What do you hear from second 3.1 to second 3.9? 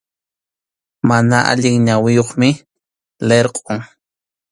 lirqʼum.